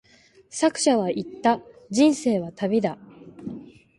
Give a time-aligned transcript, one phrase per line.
[0.49, 1.59] 作者は言った、
[1.91, 2.97] 人生は旅だ。